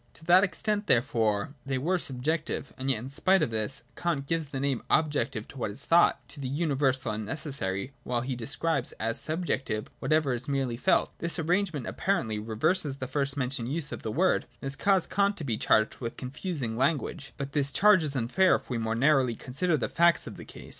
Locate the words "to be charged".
15.37-15.97